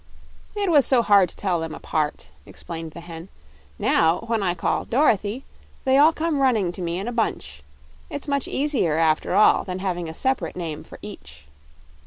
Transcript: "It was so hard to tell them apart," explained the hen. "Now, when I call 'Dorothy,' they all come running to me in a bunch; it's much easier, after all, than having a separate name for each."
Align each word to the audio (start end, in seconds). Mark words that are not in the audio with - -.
"It 0.55 0.71
was 0.71 0.87
so 0.87 1.03
hard 1.03 1.29
to 1.29 1.35
tell 1.35 1.59
them 1.59 1.75
apart," 1.75 2.29
explained 2.47 2.93
the 2.93 3.01
hen. 3.01 3.29
"Now, 3.77 4.21
when 4.21 4.41
I 4.41 4.55
call 4.55 4.83
'Dorothy,' 4.83 5.45
they 5.83 5.95
all 5.99 6.11
come 6.11 6.39
running 6.39 6.71
to 6.71 6.81
me 6.81 6.97
in 6.97 7.07
a 7.07 7.11
bunch; 7.13 7.61
it's 8.09 8.27
much 8.27 8.47
easier, 8.47 8.97
after 8.97 9.35
all, 9.35 9.63
than 9.63 9.77
having 9.77 10.09
a 10.09 10.15
separate 10.15 10.55
name 10.55 10.83
for 10.83 10.97
each." 11.03 11.45